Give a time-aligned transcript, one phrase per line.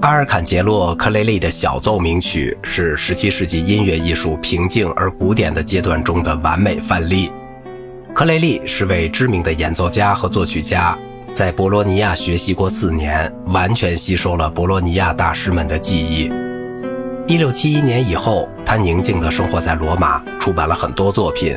[0.00, 7.30] 阿尔坎杰洛·克雷利的小奏鸣曲是17世纪音乐艺术平静而古典的阶段中的完美范例。
[8.14, 10.98] 克雷利是位知名的演奏家和作曲家，
[11.34, 16.30] 在博洛尼亚学习过四年，完全吸收了博洛尼亚大师们的技艺。
[17.26, 21.54] 1671年以后，他宁静地生活在罗马，出版了很多作品。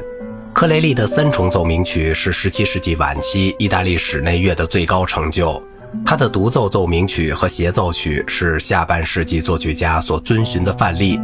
[0.52, 5.64] 克雷利的三重奏鸣曲是17世纪晚期意大利室内乐的最高成就。
[6.06, 11.20] 他的独奏奏鸣曲和协奏曲是下半世纪作曲家所遵循的范例。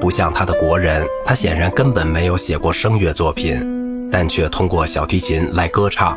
[0.00, 6.16] 不像他的国人，他显然根本没有写过声乐作品，但却通过小提琴来歌唱，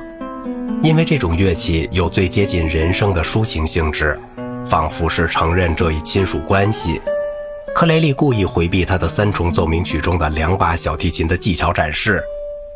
[0.84, 4.20] 因为这种乐器有最接近人声的抒情性质，
[4.67, 7.02] 仿佛是承认这一亲属关系。
[7.73, 12.22] 克雷利故意回避他的三重奏鸣曲中的两把小提琴的技巧展示，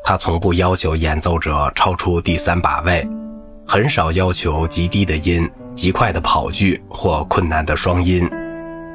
[0.04, 3.08] 他从不要求演奏者超出第三把位。
[3.68, 8.30] 很少要求极低的音、极快的跑句或困难的双音。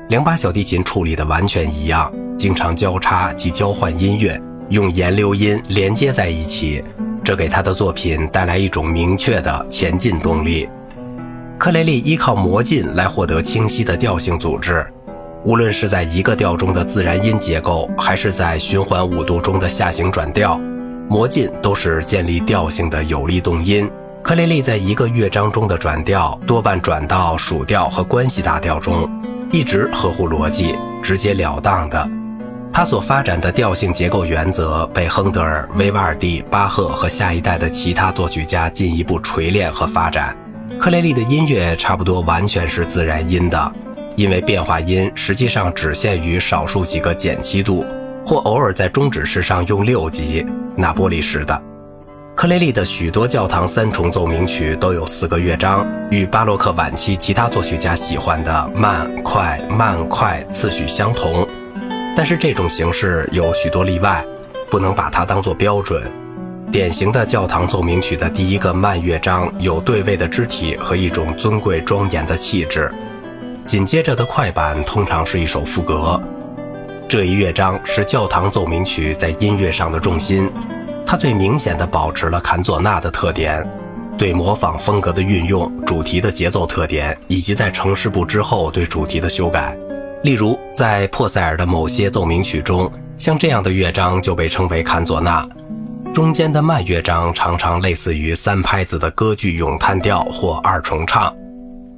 [0.09, 6.83] 两把小提琴处理的完全一样，经常交叉及交换音乐，用延留音连接在一起，
[7.25, 10.69] 这给他的作品带来一种明确的前进动力。
[11.59, 14.87] 克雷利依靠魔镜来获得清晰的调性组织，
[15.45, 20.57] 无论是在一个调中的自然音结构，还是在循环五度中的下行转调，
[21.09, 23.91] 魔镜都是建立调性的有力动因。
[24.23, 29.09] 克雷利在一个乐章中的转调多半转到属调和关系大调中，
[29.51, 32.09] 一直合乎逻辑、直截了当的。
[32.73, 40.37] 他所发展的调性结构原则被亨德尔、维瓦尔第、巴赫和下一代的其他作曲家进一步锤炼和发展。
[40.79, 43.73] 克雷利的音乐差不多完全是自然音的，
[44.17, 47.85] 因为变化音实际上只限于少数几个减七度，
[48.25, 51.61] 或偶尔在终止式上用六级（那波利式的）。
[52.41, 61.47] 克雷利的许多教堂三重奏鸣曲都有四个乐章，与巴洛克晚期其他作曲家喜欢的慢快慢快次序相同。
[62.17, 64.25] 但是这种形式有许多例外，
[64.71, 66.11] 不能把它当作标准。
[66.73, 72.91] 典型的教堂奏鸣曲的第一个慢乐章有对位的肢体和一种尊贵庄严的气质，
[73.67, 76.19] 紧接着的快板通常是一首副歌。
[77.07, 80.51] 这一乐章是教堂奏鸣曲在音乐上的重心。
[81.11, 83.69] 他最明显的保持了坎佐纳的特点，
[84.17, 89.77] 对模仿风格的运用、主题的节奏特点，以及在城市部之后对主题的修改。
[90.23, 92.89] 例如，在珀塞尔的某些奏鸣曲中，
[93.19, 95.45] 像这样的乐章就被称为坎佐纳。
[96.15, 101.35] 中间的慢乐章常常类似于三拍子的歌剧咏叹调或二重唱，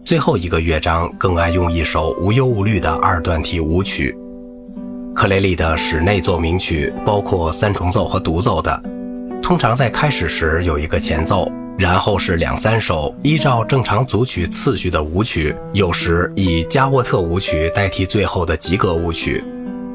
[0.03, 4.17] 最后一个乐章更爱用一首无忧无虑的二段体舞曲。
[5.15, 8.83] 克雷利的室内奏鸣曲包括三重奏和独奏的。
[9.43, 19.45] 通常在开始时有一个前奏，然后是两三首依照正常组曲次序的舞曲，有时以加沃特舞曲代替最后的吉格舞曲。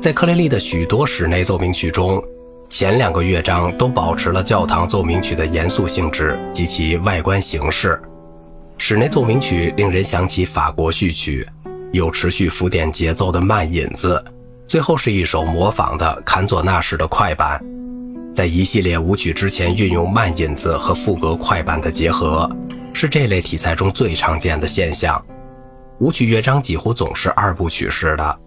[0.01, 2.21] 在克雷利的许多室内奏鸣曲中，
[2.69, 7.99] 前两个乐章都保持了教堂奏鸣曲的严肃性质及其外观形式。
[8.77, 11.47] 室内奏鸣曲令人想起法国序曲，
[11.93, 14.23] 有持续浮点节奏的慢引子，
[14.67, 17.59] 最后是一首模仿的坎佐纳式的快板。
[18.37, 22.47] 在一系列舞曲之前运用慢引子和副歌快板的结合，
[22.93, 25.19] 是这类题材中最常见的现象。
[25.97, 28.39] 舞曲乐章几乎总是二部曲式的，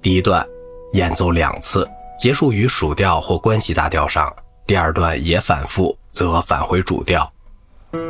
[0.00, 0.46] 第一段
[0.92, 1.84] 演奏两次，
[2.16, 4.28] 结束于属调或关系大调上；
[4.64, 7.28] 第二段也反复，则返回主调。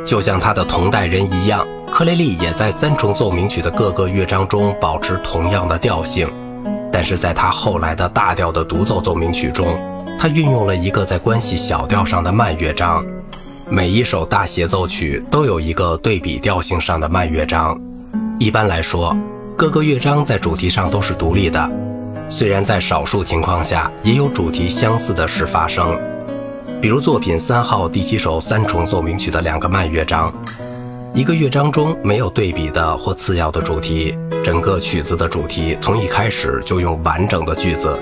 [0.05, 6.31] 就像他的同代人一样，克雷利也在三重奏鸣曲的各个乐章中保持同样的调性，
[6.91, 9.75] 但是在他后来的大调的独奏奏鸣曲中。
[10.17, 13.05] 他运用了一个在关系小调上的慢乐章，
[13.69, 17.79] 每一首大协奏曲都有一个对比调性上的慢乐章。
[18.39, 19.15] 一般来说，
[19.57, 21.69] 各个乐章在主题上都是独立的，
[22.29, 25.99] 虽然在少数情况下也有主题相似的事发生，
[26.81, 30.33] 比如作品三号第七首三重奏鸣曲的两个慢乐章，
[31.13, 37.99] 一个乐章中没有对比的或次要的主题，整个曲子的主题从一开始就用完整的句子。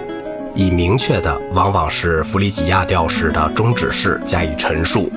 [0.55, 5.11] 以明确的，往往是弗里吉亚调式的终止式加以陈述。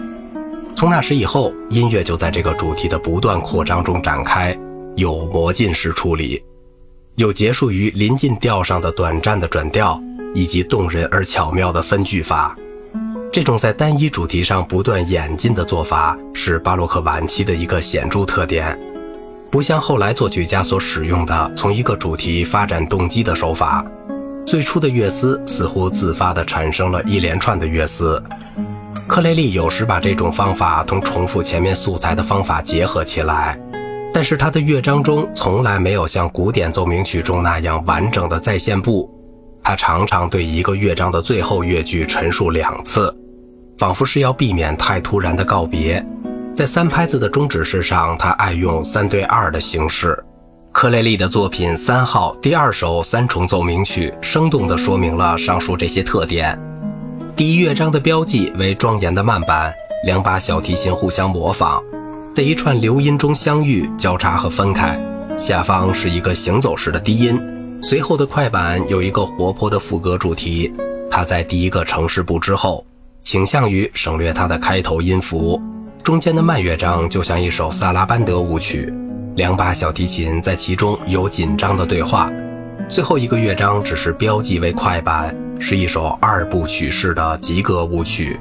[0.77, 4.57] 从那时以后，音乐就在这个主题的不断扩张中展开，
[4.97, 6.43] 有魔镜式处理，
[7.17, 10.01] 有结束于临近调上的短暂的转调，
[10.35, 12.57] 以及动人而巧妙的分句法。
[13.33, 18.79] 这种在单一主题上不断演进的做法，是巴洛克晚期的一个显著特点，
[19.51, 23.85] 不像后来作曲家所使用的从一个主题发展动机的手法。
[24.47, 28.23] 最初的乐思似乎自发地产生了一连串的乐思。
[29.07, 33.59] 克雷利有时把这种方法同重复前面素材的方法结合起来，
[34.13, 39.11] 但是他的乐章中从来没有像古典奏鸣曲中那样完整的再现部，
[39.63, 43.15] 他常常对一个乐章的最后乐句陈述两次，
[43.79, 46.05] 仿佛是要避免太突然的告别。
[46.55, 50.23] 在三拍子的终止式上，他爱用三对二的形式。
[50.75, 56.59] 克雷利的作品三号第二首三重奏鸣曲，生动地说明了上述这些特点。
[57.37, 59.73] 第一乐章的标记为庄严的慢板，
[60.05, 61.81] 两把小提琴互相模仿，
[62.35, 65.01] 在一串流音中相遇、交叉和分开。
[65.39, 67.41] 下方是一个行走式的低音，
[67.81, 70.75] 随后的快板有一个活泼的副歌主题。
[71.09, 72.85] 它在第一个城市部之后，
[73.23, 75.63] 倾向于省略它的开头音符。
[76.03, 78.93] 中间的慢乐章就像一首萨拉班德舞曲。
[79.37, 82.31] 两把小提琴在其中有紧张的对话，
[82.89, 88.39] 最后一个乐章只是标记为快板，是一首二部曲式的及格舞曲。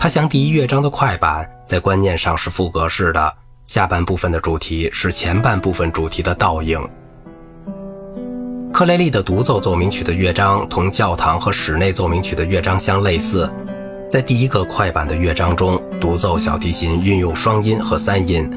[0.00, 3.32] 它像第一乐章的快板，在观念上是副格式的，
[3.66, 6.80] 下半部分的主题是前半部分主题的倒影。
[8.72, 13.48] 克雷利的独奏奏鸣曲的乐章同教堂和室内奏鸣曲的乐章相类似，
[14.10, 18.50] 在第一个快板的乐章中，独奏小提琴运用双音和三音。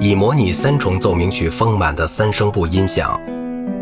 [0.00, 3.20] 以模拟三重奏鸣曲丰满的三声部音响。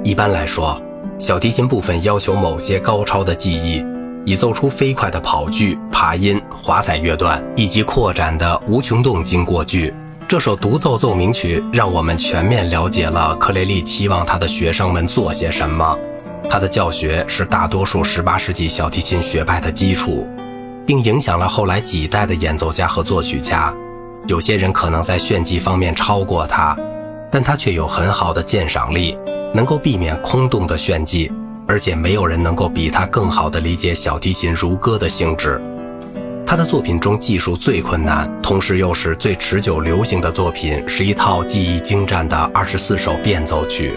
[0.03, 0.81] 一般来说，
[1.19, 3.85] 小提琴部分要求某些高超的技艺，
[4.25, 9.93] 以奏出飞快的跑句、爬音、华彩乐段以及扩展的无穷动经过句。
[10.27, 15.97] 这首独奏奏鸣曲让我们全面了解了克雷利期望他的学生们做些什么。
[16.49, 20.27] 他的教学是大多数18世纪小提琴学派的基础，
[20.87, 23.75] 并影响了后来几代的演奏家和作曲家。
[24.27, 26.77] 有些人可能在炫技方面超过他，
[27.31, 29.17] 但他却有很好的鉴赏力，
[29.55, 31.31] 能够避免空洞的炫技，
[31.69, 35.63] 而且没有人能够比他更好的理解小提琴如歌的性质。
[36.45, 43.97] 他的作品中技术最困难，同时又是最持久流行的作品，是一套技艺精湛的二十四首变奏曲。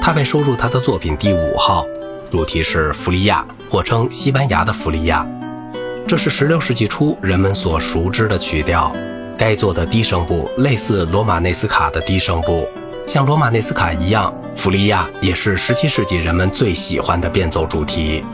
[0.00, 1.84] 他被收入他的作品第五号，
[2.30, 5.26] 主题是弗利亚，或称西班牙的弗利亚。
[6.06, 8.90] 这是十六世纪初人们所熟知的曲调。
[9.38, 12.68] 该做的低声部类似罗马内斯卡的低声部，
[13.06, 18.24] 像罗马内斯卡一样，弗利亚也是17世纪人们最喜欢的变奏主题。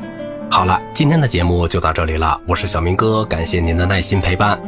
[0.51, 4.59] 好了，今天的节目就到这里了，我是小明哥，感谢您的耐心陪伴。